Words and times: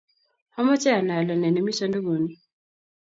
amoche 0.59 0.89
anai 0.95 1.19
ale 1.19 1.35
nee 1.37 1.53
ni 1.53 1.61
me 1.63 1.71
sondokuu 1.77 2.17
ni. 2.23 2.33